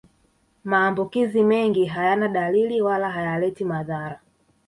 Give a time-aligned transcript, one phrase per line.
[0.63, 4.19] Maambukizi mengi hayana dalili wala hayaleti madhara